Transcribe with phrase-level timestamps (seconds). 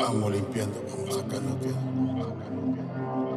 [0.00, 3.27] Vamos limpiando, vamos sacando todo.